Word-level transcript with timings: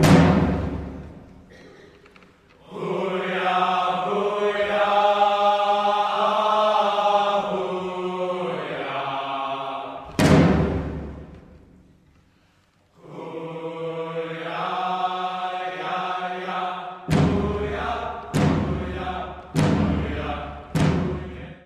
Bye. 0.00 0.39